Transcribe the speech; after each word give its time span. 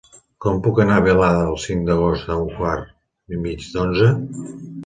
Com 0.45 0.55
puc 0.67 0.79
anar 0.85 0.95
a 1.01 1.03
Vilada 1.07 1.43
el 1.51 1.59
cinc 1.65 1.85
d'agost 1.89 2.31
a 2.31 2.39
un 2.47 2.49
quart 2.57 3.37
i 3.37 3.43
mig 3.47 3.69
d'onze? 3.77 4.13